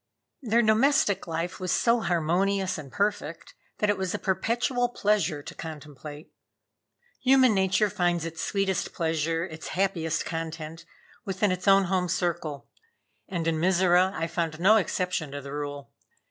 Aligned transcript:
Their 0.41 0.63
domestic 0.63 1.27
life 1.27 1.59
was 1.59 1.71
so 1.71 1.99
harmonious 1.99 2.79
and 2.79 2.91
perfect 2.91 3.53
that 3.77 3.91
it 3.91 3.99
was 3.99 4.15
a 4.15 4.17
perpetual 4.17 4.89
pleasure 4.89 5.43
to 5.43 5.53
contemplate. 5.53 6.31
Human 7.21 7.53
nature 7.53 7.87
finds 7.87 8.25
its 8.25 8.41
sweetest 8.43 8.95
pleasure, 8.95 9.45
its 9.45 9.67
happiest 9.77 10.25
content, 10.25 10.85
within 11.23 11.51
its 11.51 11.67
own 11.67 11.83
home 11.83 12.09
circle; 12.09 12.67
and 13.29 13.45
in 13.45 13.59
Mizora 13.59 14.11
I 14.15 14.25
found 14.25 14.59
no 14.59 14.77
exception 14.77 15.29
to 15.33 15.41
the 15.41 15.53
rule. 15.53 15.91